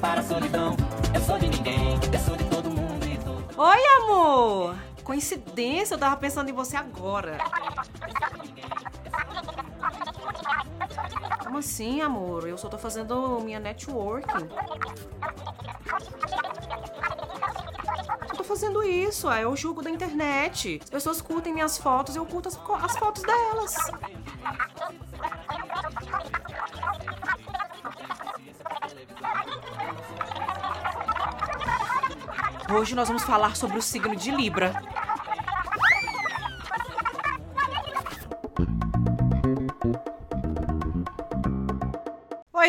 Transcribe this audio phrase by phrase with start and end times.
[0.00, 0.76] para a solidão.
[1.14, 3.42] Eu sou de ninguém, eu sou de todo mundo e todo.
[3.56, 4.76] Oi, amor!
[5.02, 7.38] Coincidência, eu tava pensando em você agora.
[11.42, 12.46] Como assim, amor?
[12.46, 14.48] Eu só tô fazendo minha networking.
[18.28, 20.80] Eu tô fazendo isso, é o jogo da internet.
[20.84, 23.74] As pessoas curtem minhas fotos, eu curto as, as fotos delas.
[32.74, 34.82] Hoje nós vamos falar sobre o signo de Libra.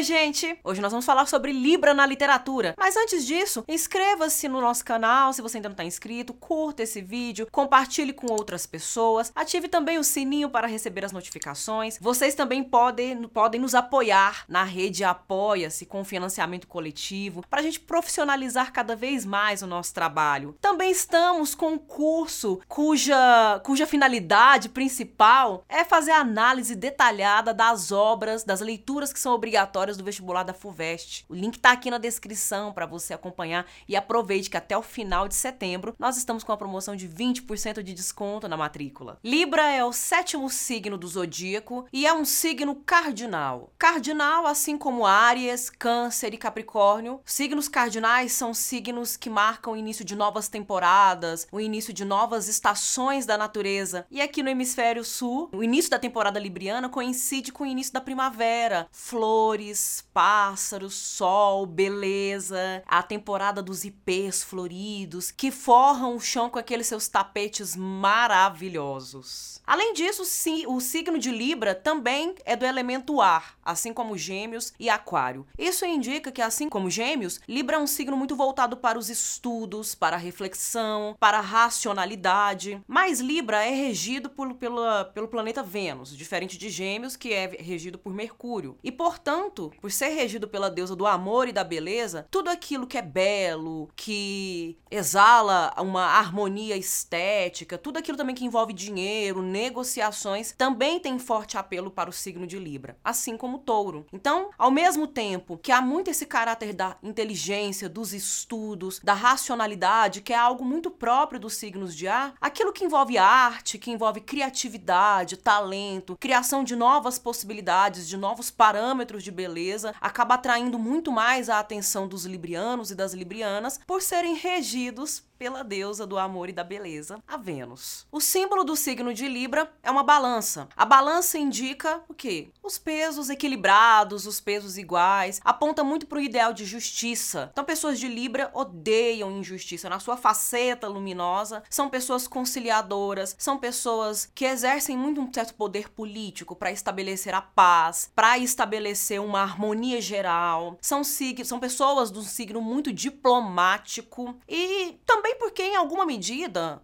[0.03, 0.59] Oi, gente!
[0.65, 2.75] Hoje nós vamos falar sobre Libra na literatura.
[2.77, 7.01] Mas antes disso, inscreva-se no nosso canal se você ainda não está inscrito, curta esse
[7.01, 11.97] vídeo, compartilhe com outras pessoas, ative também o sininho para receber as notificações.
[12.01, 17.79] Vocês também podem, podem nos apoiar na rede Apoia-se com financiamento coletivo para a gente
[17.79, 20.57] profissionalizar cada vez mais o nosso trabalho.
[20.59, 28.43] Também estamos com um curso cuja, cuja finalidade principal é fazer análise detalhada das obras,
[28.43, 31.25] das leituras que são obrigatórias do vestibular da FUVEST.
[31.29, 35.27] O link tá aqui na descrição para você acompanhar e aproveite que até o final
[35.27, 39.19] de setembro nós estamos com a promoção de 20% de desconto na matrícula.
[39.23, 43.71] Libra é o sétimo signo do zodíaco e é um signo cardinal.
[43.77, 50.05] Cardinal, assim como Áries, Câncer e Capricórnio, signos cardinais são signos que marcam o início
[50.05, 54.05] de novas temporadas, o início de novas estações da natureza.
[54.09, 58.01] E aqui no hemisfério sul, o início da temporada libriana coincide com o início da
[58.01, 59.79] primavera, flores,
[60.13, 67.07] pássaros, sol, beleza, a temporada dos ipês floridos que forram o chão com aqueles seus
[67.07, 69.61] tapetes maravilhosos.
[69.65, 74.73] Além disso, sim, o signo de Libra também é do elemento ar, assim como Gêmeos
[74.79, 75.47] e Aquário.
[75.57, 79.95] Isso indica que, assim como Gêmeos, Libra é um signo muito voltado para os estudos,
[79.95, 82.81] para a reflexão, para a racionalidade.
[82.87, 87.97] Mas Libra é regido por, pela, pelo planeta Vênus, diferente de Gêmeos, que é regido
[87.97, 88.77] por Mercúrio.
[88.83, 92.97] E, portanto, por ser regido pela deusa do amor e da beleza, tudo aquilo que
[92.97, 100.99] é belo, que exala uma harmonia estética, tudo aquilo também que envolve dinheiro, negociações, também
[100.99, 104.05] tem forte apelo para o signo de Libra, assim como o touro.
[104.13, 110.21] Então, ao mesmo tempo que há muito esse caráter da inteligência, dos estudos, da racionalidade,
[110.21, 114.21] que é algo muito próprio dos signos de ar, aquilo que envolve arte, que envolve
[114.21, 119.52] criatividade, talento, criação de novas possibilidades, de novos parâmetros de beleza,
[119.99, 125.63] acaba atraindo muito mais a atenção dos librianos e das librianas por serem regidos pela
[125.63, 128.07] deusa do amor e da beleza, a Vênus.
[128.11, 130.67] O símbolo do signo de Libra é uma balança.
[130.75, 132.49] A balança indica o quê?
[132.61, 137.49] Os pesos equilibrados, os pesos iguais, aponta muito para o ideal de justiça.
[137.51, 144.29] Então, pessoas de Libra odeiam injustiça na sua faceta luminosa, são pessoas conciliadoras, são pessoas
[144.33, 150.01] que exercem muito um certo poder político para estabelecer a paz, para estabelecer uma harmonia
[150.01, 150.77] geral.
[150.81, 156.81] São sig são pessoas de um signo muito diplomático e também porque, em alguma medida,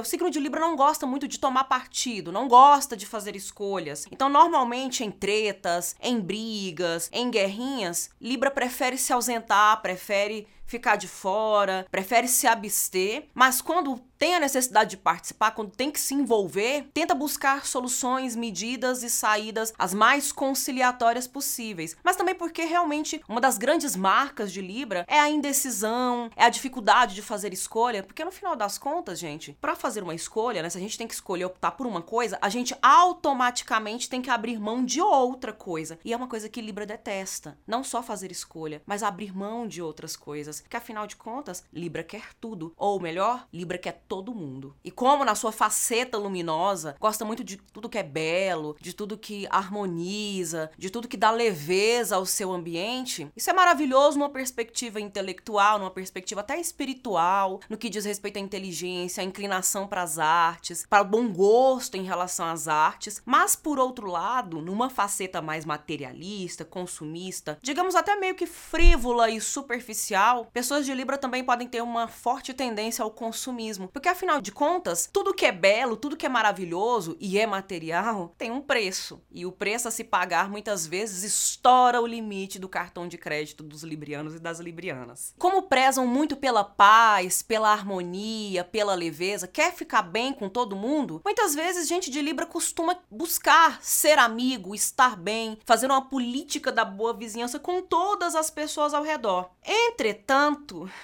[0.00, 4.06] o signo de Libra não gosta muito de tomar partido, não gosta de fazer escolhas.
[4.10, 11.06] Então, normalmente, em tretas, em brigas, em guerrinhas, Libra prefere se ausentar, prefere ficar de
[11.06, 16.14] fora, prefere se abster, mas quando tem a necessidade de participar, quando tem que se
[16.14, 21.96] envolver, tenta buscar soluções, medidas e saídas as mais conciliatórias possíveis.
[22.04, 26.48] Mas também porque realmente uma das grandes marcas de Libra é a indecisão, é a
[26.48, 30.70] dificuldade de fazer escolha, porque no final das contas, gente, para fazer uma escolha, né,
[30.70, 34.30] se a gente tem que escolher optar por uma coisa, a gente automaticamente tem que
[34.30, 35.98] abrir mão de outra coisa.
[36.04, 39.82] E é uma coisa que Libra detesta, não só fazer escolha, mas abrir mão de
[39.82, 44.74] outras coisas, que afinal de contas, Libra quer tudo, ou melhor, Libra quer todo mundo.
[44.84, 49.18] E como na sua faceta luminosa, gosta muito de tudo que é belo, de tudo
[49.18, 55.00] que harmoniza, de tudo que dá leveza ao seu ambiente, isso é maravilhoso numa perspectiva
[55.00, 60.18] intelectual, numa perspectiva até espiritual, no que diz respeito à inteligência, à inclinação para as
[60.18, 65.42] artes, para o bom gosto em relação às artes, mas por outro lado, numa faceta
[65.42, 71.66] mais materialista, consumista, digamos até meio que frívola e superficial, Pessoas de Libra também podem
[71.66, 76.16] ter uma forte tendência ao consumismo, porque afinal de contas, tudo que é belo, tudo
[76.16, 79.22] que é maravilhoso e é material tem um preço.
[79.30, 83.62] E o preço a se pagar muitas vezes estoura o limite do cartão de crédito
[83.62, 85.34] dos librianos e das librianas.
[85.38, 91.22] Como prezam muito pela paz, pela harmonia, pela leveza, quer ficar bem com todo mundo,
[91.24, 96.84] muitas vezes gente de Libra costuma buscar ser amigo, estar bem, fazer uma política da
[96.84, 99.50] boa vizinhança com todas as pessoas ao redor.
[99.64, 100.41] Entretanto,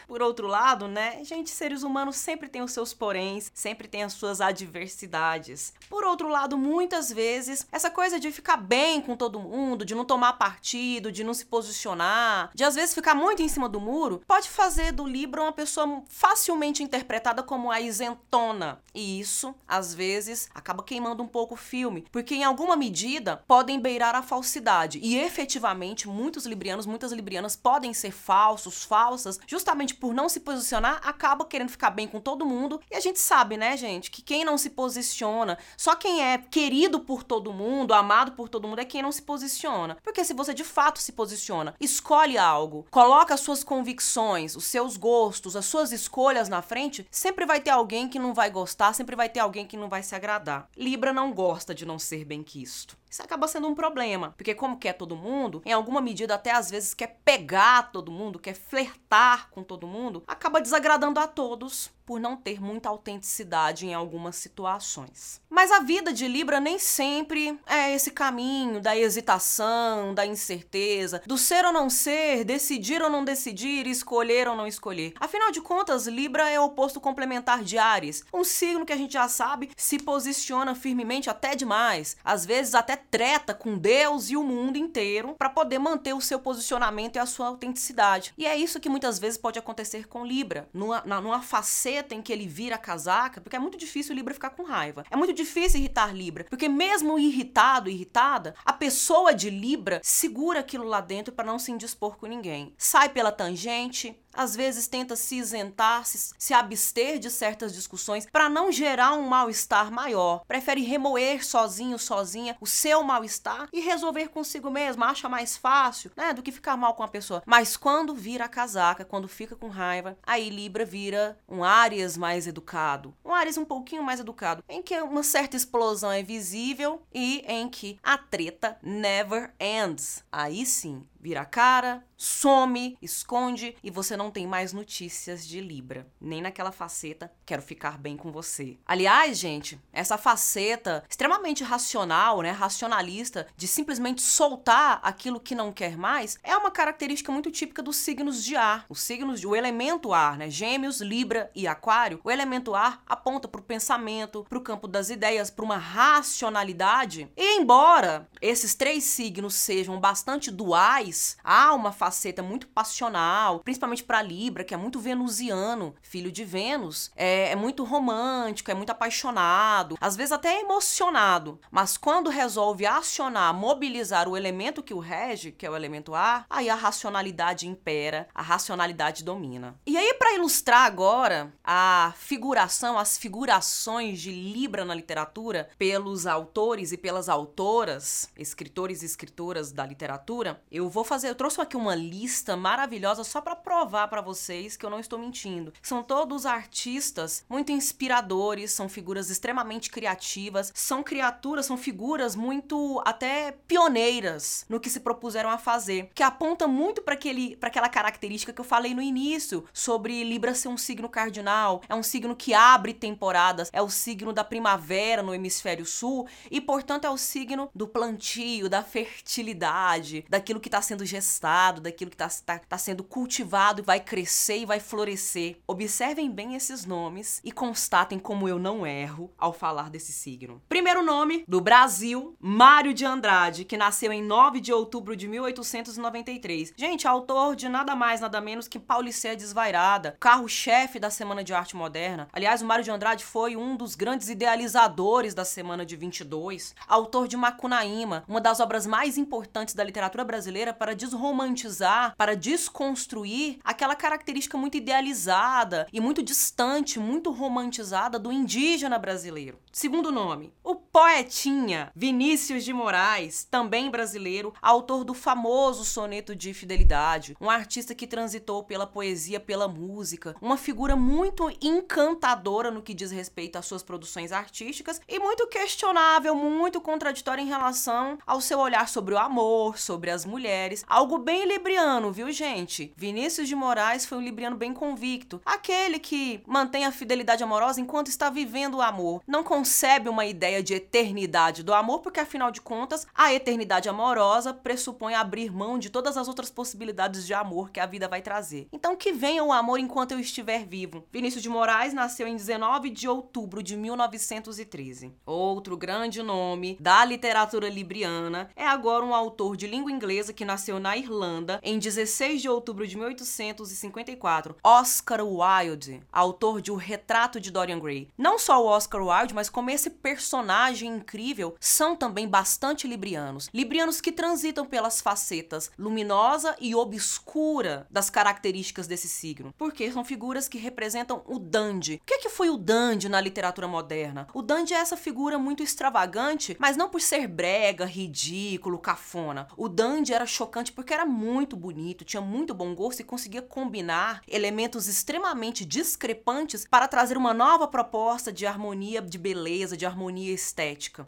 [0.06, 4.12] por outro lado, né, gente, seres humanos sempre têm os seus poréns, sempre têm as
[4.12, 5.72] suas adversidades.
[5.88, 10.04] Por outro lado, muitas vezes, essa coisa de ficar bem com todo mundo, de não
[10.04, 14.22] tomar partido, de não se posicionar, de às vezes ficar muito em cima do muro,
[14.26, 18.80] pode fazer do Libra uma pessoa facilmente interpretada como a isentona.
[18.94, 23.78] E isso, às vezes, acaba queimando um pouco o filme, porque em alguma medida podem
[23.78, 24.98] beirar a falsidade.
[25.02, 28.84] E efetivamente, muitos librianos, muitas librianas podem ser falsos,
[29.18, 32.80] falsas, justamente por não se posicionar, acaba querendo ficar bem com todo mundo.
[32.90, 37.00] E a gente sabe, né, gente, que quem não se posiciona, só quem é querido
[37.00, 39.96] por todo mundo, amado por todo mundo, é quem não se posiciona.
[40.02, 44.96] Porque se você de fato se posiciona, escolhe algo, coloca as suas convicções, os seus
[44.96, 49.16] gostos, as suas escolhas na frente, sempre vai ter alguém que não vai gostar, sempre
[49.16, 50.68] vai ter alguém que não vai se agradar.
[50.76, 52.96] Libra não gosta de não ser bem quisto.
[53.10, 56.70] Isso acaba sendo um problema, porque como quer todo mundo, em alguma medida até às
[56.70, 62.18] vezes quer pegar todo mundo, quer flertar com todo mundo, acaba desagradando a todos por
[62.18, 65.42] não ter muita autenticidade em algumas situações.
[65.50, 71.36] Mas a vida de Libra nem sempre é esse caminho da hesitação, da incerteza, do
[71.36, 75.12] ser ou não ser, decidir ou não decidir, escolher ou não escolher.
[75.20, 79.12] Afinal de contas, Libra é o oposto complementar de Ares, um signo que a gente
[79.12, 84.42] já sabe se posiciona firmemente até demais, às vezes até treta com Deus e o
[84.42, 88.32] mundo inteiro para poder manter o seu posicionamento e a sua autenticidade.
[88.38, 92.32] E é isso que muitas vezes pode acontecer com Libra, numa, numa faceta em que
[92.32, 95.04] ele vira a casaca, porque é muito difícil o Libra ficar com raiva.
[95.10, 100.84] É muito difícil irritar Libra, porque mesmo irritado, irritada, a pessoa de Libra segura aquilo
[100.84, 102.74] lá dentro para não se indispor com ninguém.
[102.76, 108.48] Sai pela tangente, às vezes tenta se isentar, se, se abster de certas discussões para
[108.48, 110.44] não gerar um mal-estar maior.
[110.46, 116.32] Prefere remoer sozinho, sozinha o seu mal-estar e resolver consigo mesmo, acha mais fácil, né,
[116.32, 117.42] do que ficar mal com a pessoa.
[117.44, 122.46] Mas quando vira a casaca, quando fica com raiva, aí Libra vira um Áries mais
[122.46, 127.42] educado, um Áries um pouquinho mais educado, em que uma certa explosão é visível e
[127.48, 130.22] em que a treta never ends.
[130.30, 136.06] Aí sim, vira a cara, some, esconde e você não tem mais notícias de Libra,
[136.20, 138.76] nem naquela faceta quero ficar bem com você.
[138.84, 145.96] Aliás, gente, essa faceta extremamente racional, né, racionalista de simplesmente soltar aquilo que não quer
[145.96, 148.84] mais, é uma característica muito típica dos signos de ar.
[148.88, 153.46] Os signos de o elemento ar, né, Gêmeos, Libra e Aquário, o elemento ar aponta
[153.46, 157.30] para o pensamento, para o campo das ideias, para uma racionalidade.
[157.36, 161.07] E embora esses três signos sejam bastante duais,
[161.42, 167.10] há uma faceta muito passional, principalmente para Libra, que é muito venusiano, filho de Vênus,
[167.16, 171.60] é, é muito romântico, é muito apaixonado, às vezes até emocionado.
[171.70, 176.46] Mas quando resolve acionar, mobilizar o elemento que o rege, que é o elemento ar,
[176.48, 179.78] aí a racionalidade impera, a racionalidade domina.
[179.86, 186.92] E aí, para ilustrar agora a figuração, as figurações de Libra na literatura pelos autores
[186.92, 191.94] e pelas autoras, escritores e escritoras da literatura, eu vou fazer, eu trouxe aqui uma
[191.94, 195.72] lista maravilhosa só para provar para vocês que eu não estou mentindo.
[195.82, 203.52] São todos artistas muito inspiradores, são figuras extremamente criativas, são criaturas, são figuras muito até
[203.66, 208.52] pioneiras no que se propuseram a fazer, que aponta muito para aquele para aquela característica
[208.52, 212.54] que eu falei no início sobre Libra ser um signo cardinal, é um signo que
[212.54, 217.70] abre temporadas, é o signo da primavera no hemisfério sul e, portanto, é o signo
[217.74, 223.04] do plantio, da fertilidade, daquilo que está sendo gestado, daquilo que está tá, tá sendo
[223.04, 225.58] cultivado vai crescer e vai florescer.
[225.66, 230.62] Observem bem esses nomes e constatem como eu não erro ao falar desse signo.
[230.68, 236.72] Primeiro nome do Brasil, Mário de Andrade, que nasceu em 9 de outubro de 1893.
[236.74, 241.76] Gente, autor de nada mais, nada menos que Paulicéia Desvairada, carro-chefe da Semana de Arte
[241.76, 242.28] Moderna.
[242.32, 247.28] Aliás, o Mário de Andrade foi um dos grandes idealizadores da Semana de 22, autor
[247.28, 253.96] de Macunaíma, uma das obras mais importantes da literatura brasileira para desromantizar, para desconstruir aquela
[253.96, 259.58] característica muito idealizada e muito distante, muito romantizada do indígena brasileiro.
[259.72, 267.36] Segundo nome, o poetinha Vinícius de Moraes, também brasileiro, autor do famoso soneto de fidelidade,
[267.40, 273.10] um artista que transitou pela poesia, pela música, uma figura muito encantadora no que diz
[273.10, 278.88] respeito às suas produções artísticas e muito questionável, muito contraditória em relação ao seu olhar
[278.88, 282.92] sobre o amor, sobre as mulheres, algo bem libriano, viu, gente?
[282.96, 288.08] Vinícius de Moraes foi um libriano bem convicto, aquele que mantém a fidelidade amorosa enquanto
[288.08, 292.60] está vivendo o amor, não concebe uma ideia de eternidade do amor, porque afinal de
[292.60, 297.80] contas, a eternidade amorosa pressupõe abrir mão de todas as outras possibilidades de amor que
[297.80, 298.68] a vida vai trazer.
[298.72, 301.04] Então que venha o amor enquanto eu estiver vivo.
[301.12, 305.12] Vinícius de Moraes nasceu em 19 de outubro de 1913.
[305.26, 310.78] Outro grande nome da literatura libriana é agora um autor de língua inglesa que nasceu
[310.78, 317.50] na Irlanda em 16 de outubro de 1854, Oscar Wilde, autor de O Retrato de
[317.50, 318.08] Dorian Gray.
[318.16, 323.48] Não só o Oscar Wilde, mas como esse personagem incrível, são também bastante librianos.
[323.52, 330.48] Librianos que transitam pelas facetas luminosa e obscura das características desse signo, porque são figuras
[330.48, 332.00] que representam o dandy.
[332.02, 334.26] O que, é que foi o dandy na literatura moderna?
[334.34, 339.48] O dandy é essa figura muito extravagante, mas não por ser brega, ridículo, cafona.
[339.56, 344.22] O dandy era chocante porque era muito bonito, tinha muito bom gosto e conseguia combinar
[344.28, 350.57] elementos extremamente discrepantes para trazer uma nova proposta de harmonia de beleza, de harmonia estética.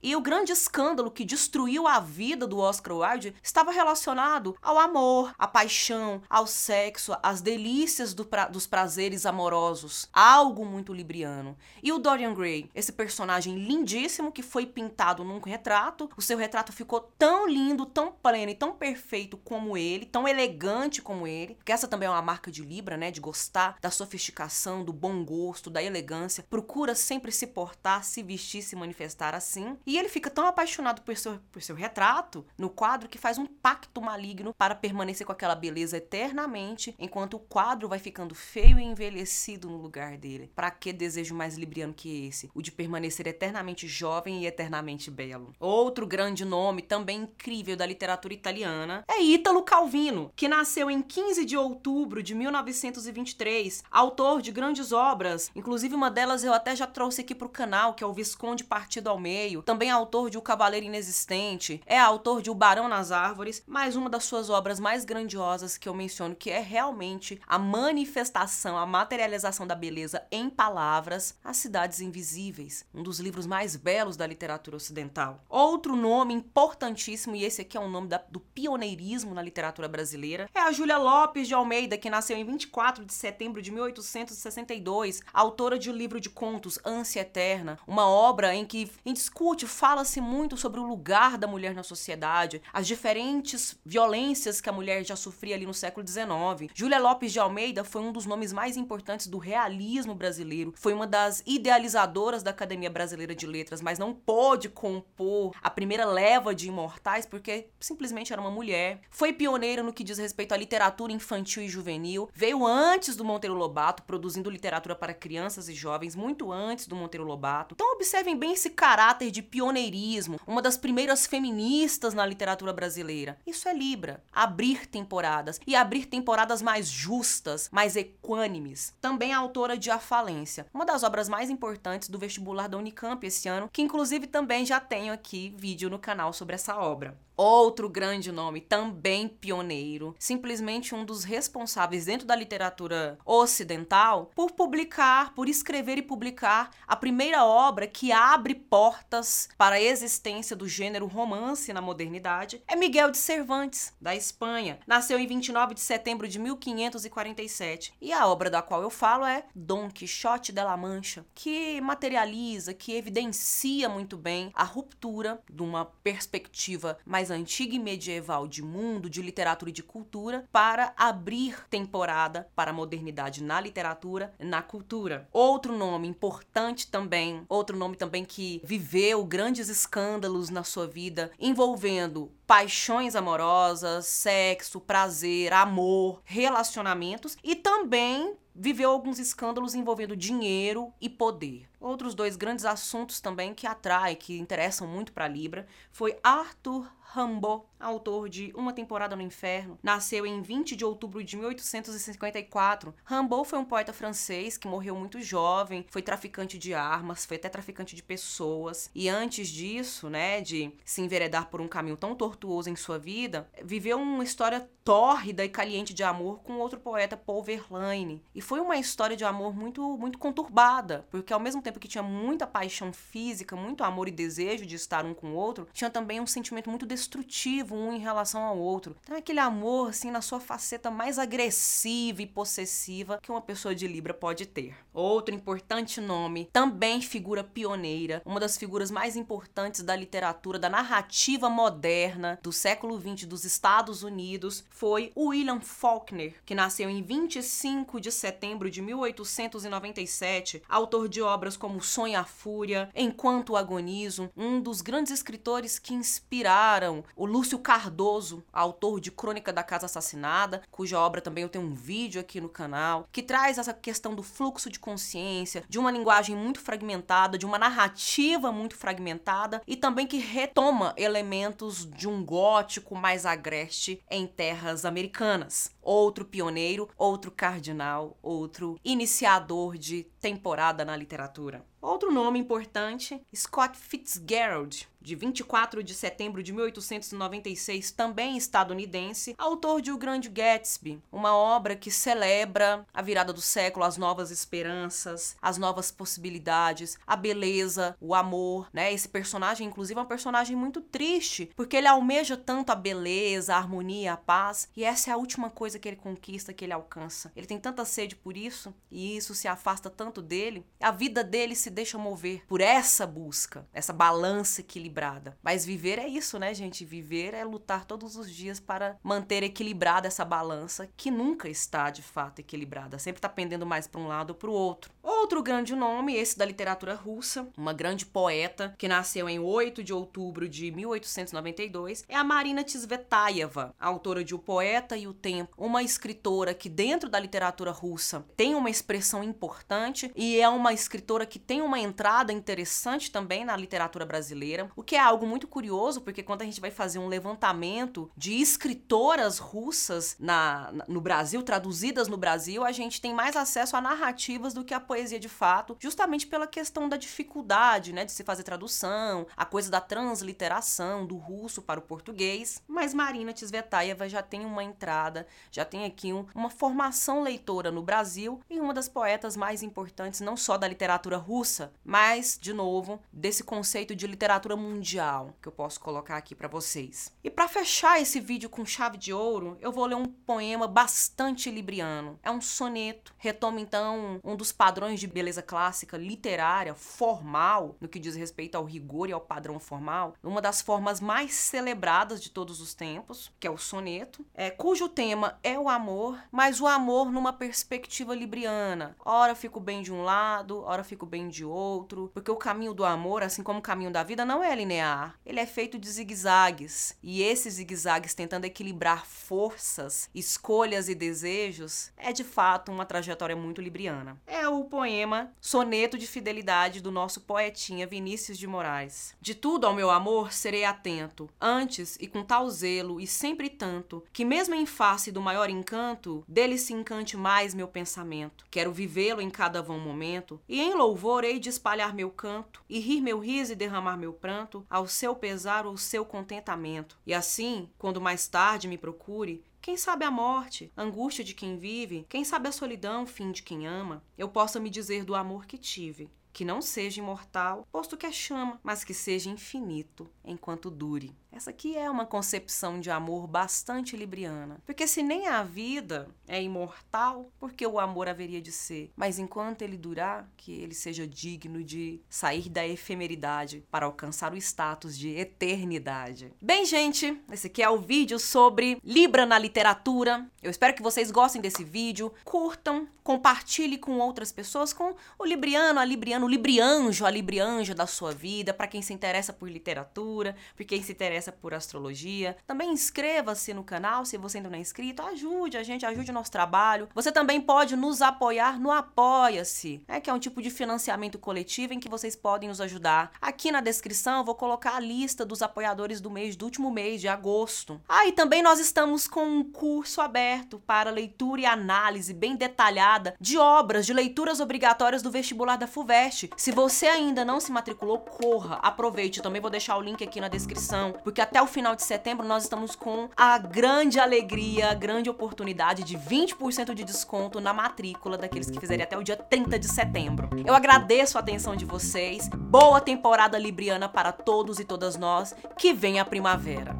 [0.02, 5.35] E o grande escândalo que destruiu a vida do Oscar Wilde estava relacionado ao amor,
[5.38, 10.09] à paixão, ao sexo, às delícias do pra dos prazeres amorosos.
[10.12, 11.57] Algo muito libriano.
[11.83, 16.73] E o Dorian Gray, esse personagem lindíssimo que foi pintado num retrato, o seu retrato
[16.73, 21.73] ficou tão lindo, tão pleno e tão perfeito como ele, tão elegante como ele, que
[21.73, 25.71] essa também é uma marca de Libra, né, de gostar da sofisticação, do bom gosto,
[25.71, 29.76] da elegância, procura sempre se portar, se vestir, se manifestar assim.
[29.87, 33.47] E ele fica tão apaixonado por seu, por seu retrato no quadro que faz um
[33.47, 38.85] pacto maligno para permanecer com aquela beleza eternamente, enquanto o quadro vai ficando feio e
[38.85, 40.52] envelhecido no lugar dele.
[40.54, 42.50] Para que desejo mais libriano que esse?
[42.54, 45.52] O de permanecer eternamente jovem e eternamente belo.
[45.59, 51.44] Outro grande nome, também incrível da literatura italiana, é Ítalo Calvino, que nasceu em 15
[51.44, 57.20] de outubro de 1923, autor de grandes obras, inclusive uma delas eu até já trouxe
[57.20, 60.87] aqui pro canal, que é o Visconde Partido ao Meio, também autor de O Cavaleiro
[60.87, 65.79] Inexistente, é autor de O Barão nas Árvores, mas uma das suas obras mais grandiosas
[65.79, 71.59] que eu menciono que é realmente a manifestação, a materialização da beleza em palavras, As
[71.59, 75.45] Cidades Invisíveis, um dos livros mais belos da literatura ocidental.
[75.49, 80.51] Outro nome importantíssimo, e esse aqui é um nome da, do pioneirismo na literatura brasileira,
[80.53, 85.79] é a Júlia Lopes de Almeida, que nasceu em 24 de setembro de 1862, autora
[85.79, 90.57] de um livro de contos Ânsia Eterna, uma obra em que em discute, fala-se muito
[90.57, 95.55] sobre o lugar da mulher na sociedade, as diferentes violências que a mulher já sofria
[95.55, 96.73] ali no século XIX.
[96.75, 101.07] Júlia Lopes de Almeida foi um dos nomes mais importantes do realismo brasileiro, foi uma
[101.07, 106.69] das idealizadoras da Academia Brasileira de Letras, mas não pôde compor a primeira leva de
[106.69, 109.00] imortais porque simplesmente era uma mulher.
[109.11, 113.55] Foi pioneira no que diz respeito à literatura infantil e juvenil, veio antes do Monteiro
[113.55, 117.75] Lobato, produzindo literatura para crianças e jovens, muito antes do Monteiro Lobato.
[117.75, 123.38] Então observem bem esse caráter de pioneirismo, uma das primeiras feministas na literatura brasileira.
[123.47, 128.95] Isso é Libra, abrir temporadas e abrir temporadas mais justas, mais equânimes.
[129.00, 133.26] Também é autora de A Falência, uma das obras mais importantes do vestibular da Unicamp
[133.26, 137.19] esse ano, que inclusive também já tenho aqui vídeo no canal sobre essa obra.
[137.42, 145.32] Outro grande nome, também pioneiro, simplesmente um dos responsáveis dentro da literatura ocidental por publicar,
[145.32, 151.06] por escrever e publicar a primeira obra que abre portas para a existência do gênero
[151.06, 154.78] romance na modernidade, é Miguel de Cervantes, da Espanha.
[154.87, 159.47] Nasceu em 29 de setembro de 1547 e a obra da qual eu falo é
[159.54, 165.87] Dom Quixote de la Mancha, que materializa, que evidencia muito bem a ruptura de uma
[165.87, 172.49] perspectiva mais antiga e medieval de mundo, de literatura e de cultura, para abrir temporada
[172.55, 175.29] para a modernidade na literatura, na cultura.
[175.33, 182.31] Outro nome importante também, outro nome também que viveu grandes escândalos na sua vida, envolvendo
[182.47, 191.69] paixões amorosas, sexo, prazer, amor, relacionamentos e também viveu alguns escândalos envolvendo dinheiro e poder.
[191.81, 197.64] Outros dois grandes assuntos também que atraem, que interessam muito para Libra, foi Arthur Rimbaud,
[197.79, 202.95] autor de Uma Temporada no Inferno, nasceu em 20 de outubro de 1854.
[203.05, 207.49] Rimbaud foi um poeta francês que morreu muito jovem, foi traficante de armas, foi até
[207.49, 208.90] traficante de pessoas.
[208.95, 213.49] E antes disso, né, de se enveredar por um caminho tão tortuoso em sua vida,
[213.64, 218.23] viveu uma história tórrida e caliente de amor com outro poeta, Paul Verlaine.
[218.35, 222.02] E foi uma história de amor muito, muito conturbada, porque ao mesmo tempo que tinha
[222.02, 226.21] muita paixão física, muito amor e desejo de estar um com o outro, tinha também
[226.21, 228.97] um sentimento muito destrutivo um em relação ao outro.
[229.02, 233.75] Então, é aquele amor, assim, na sua faceta mais agressiva e possessiva que uma pessoa
[233.75, 234.76] de Libra pode ter.
[234.92, 241.49] Outro importante nome, também figura pioneira, uma das figuras mais importantes da literatura, da narrativa
[241.49, 248.12] moderna do século XX dos Estados Unidos, foi William Faulkner, que nasceu em 25 de
[248.12, 255.12] setembro de 1897, autor de obras como Sonho a Fúria, Enquanto Agonizo, um dos grandes
[255.12, 261.42] escritores que inspiraram o Lúcio Cardoso, autor de Crônica da Casa Assassinada, cuja obra também
[261.42, 265.64] eu tenho um vídeo aqui no canal, que traz essa questão do fluxo de consciência,
[265.68, 271.88] de uma linguagem muito fragmentada, de uma narrativa muito fragmentada e também que retoma elementos
[271.90, 275.73] de um gótico mais agreste em terras americanas.
[275.92, 281.66] Outro pioneiro, outro cardinal, outro iniciador de temporada na literatura.
[281.82, 289.90] Outro nome importante, Scott Fitzgerald, de 24 de setembro de 1896, também estadunidense, autor de
[289.90, 295.56] O Grande Gatsby, uma obra que celebra a virada do século, as novas esperanças, as
[295.56, 298.92] novas possibilidades, a beleza, o amor, né?
[298.92, 303.59] Esse personagem, inclusive, é um personagem muito triste, porque ele almeja tanto a beleza, a
[303.59, 307.33] harmonia, a paz, e essa é a última coisa que ele conquista, que ele alcança.
[307.35, 311.55] Ele tem tanta sede por isso, e isso se afasta tanto dele, a vida dele
[311.55, 315.37] se deixa mover por essa busca, essa balança equilibrada.
[315.43, 316.85] Mas viver é isso, né, gente?
[316.85, 322.03] Viver é lutar todos os dias para manter equilibrada essa balança que nunca está de
[322.03, 324.93] fato equilibrada, sempre está pendendo mais para um lado ou para o outro.
[325.03, 329.93] Outro grande nome, esse da literatura russa, uma grande poeta que nasceu em 8 de
[329.93, 335.83] outubro de 1892, é a Marina Tsvetaeva, autora de O Poeta e o Tempo, uma
[335.83, 341.38] escritora que dentro da literatura russa tem uma expressão importante e é uma escritora que
[341.38, 346.23] tem uma entrada interessante também na literatura brasileira, o que é algo muito curioso, porque
[346.23, 352.17] quando a gente vai fazer um levantamento de escritoras russas na, no Brasil, traduzidas no
[352.17, 356.26] Brasil, a gente tem mais acesso a narrativas do que a poesia de fato, justamente
[356.26, 361.61] pela questão da dificuldade, né, de se fazer tradução, a coisa da transliteração do russo
[361.61, 362.62] para o português.
[362.66, 367.83] Mas Marina Tsvetaeva já tem uma entrada, já tem aqui um, uma formação leitora no
[367.83, 373.01] Brasil e uma das poetas mais importantes não só da literatura russa, mas de novo
[373.13, 377.13] desse conceito de literatura mundial que eu posso colocar aqui para vocês.
[377.23, 381.51] E para fechar esse vídeo com chave de ouro, eu vou ler um poema bastante
[381.51, 382.19] libriano.
[382.23, 387.99] É um soneto, retoma então um dos padrões de beleza clássica, literária, formal, no que
[387.99, 392.61] diz respeito ao rigor e ao padrão formal, uma das formas mais celebradas de todos
[392.61, 397.11] os tempos, que é o soneto, é, cujo tema é o amor, mas o amor
[397.11, 398.96] numa perspectiva libriana.
[399.05, 402.85] Ora fico bem de um lado, ora fico bem de outro, porque o caminho do
[402.85, 405.18] amor, assim como o caminho da vida, não é linear.
[405.24, 412.12] Ele é feito de zigue-zagues, e esses zigue-zagues tentando equilibrar forças, escolhas e desejos, é
[412.12, 414.20] de fato uma trajetória muito libriana.
[414.26, 419.14] É o poema Soneto de Fidelidade do nosso poetinha Vinícius de Moraes.
[419.20, 424.05] De tudo ao meu amor serei atento, antes e com tal zelo e sempre tanto,
[424.12, 428.45] que mesmo em face do maior encanto, dele se encante mais meu pensamento.
[428.51, 432.81] Quero vivê-lo em cada vão momento, e em louvor hei de espalhar meu canto, e
[432.81, 436.99] rir meu riso e derramar meu pranto, ao seu pesar ou seu contentamento.
[437.07, 442.05] E assim, quando mais tarde me procure, quem sabe a morte, angústia de quem vive,
[442.09, 445.57] quem sabe a solidão, fim de quem ama, eu possa me dizer do amor que
[445.57, 451.14] tive, que não seja imortal, posto que é chama, mas que seja infinito enquanto dure.
[451.33, 454.61] Essa aqui é uma concepção de amor bastante libriana.
[454.66, 458.93] Porque se nem a vida é imortal, por que o amor haveria de ser?
[458.97, 464.37] Mas enquanto ele durar, que ele seja digno de sair da efemeridade para alcançar o
[464.37, 466.33] status de eternidade.
[466.43, 470.27] Bem, gente, esse aqui é o vídeo sobre Libra na literatura.
[470.43, 475.79] Eu espero que vocês gostem desse vídeo, curtam, compartilhe com outras pessoas, com o libriano,
[475.79, 480.64] a libriano librianjo, a librianja da sua vida, para quem se interessa por literatura, por
[480.64, 482.37] quem se interessa por astrologia.
[482.46, 486.14] Também inscreva-se no canal se você ainda não é inscrito, ajude a gente, ajude o
[486.14, 486.88] nosso trabalho.
[486.94, 491.74] Você também pode nos apoiar no Apoia-se, né, que é um tipo de financiamento coletivo
[491.74, 493.11] em que vocês podem nos ajudar.
[493.20, 497.00] Aqui na descrição eu vou colocar a lista dos apoiadores do mês, do último mês
[497.00, 497.80] de agosto.
[497.88, 503.14] Ah, e também nós estamos com um curso aberto para leitura e análise bem detalhada
[503.20, 506.30] de obras, de leituras obrigatórias do vestibular da FUVEST.
[506.37, 509.18] Se você ainda não se matriculou, corra, aproveite.
[509.18, 512.25] Eu também vou deixar o link aqui na descrição, porque até o final de setembro
[512.25, 518.16] nós estamos com a grande alegria, a grande oportunidade de 20% de desconto na matrícula
[518.16, 520.31] daqueles que fizerem até o dia 30 de setembro.
[520.46, 522.29] Eu agradeço a atenção de vocês.
[522.29, 525.35] Boa temporada libriana para todos e todas nós.
[525.59, 526.79] Que venha a primavera.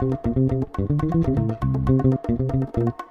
[0.00, 1.28] Thank
[2.88, 3.10] you.